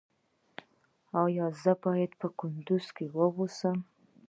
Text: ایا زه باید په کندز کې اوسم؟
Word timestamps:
ایا 1.23 1.45
زه 1.61 1.73
باید 1.83 2.11
په 2.19 2.27
کندز 2.39 2.85
کې 2.95 3.05
اوسم؟ 3.17 3.77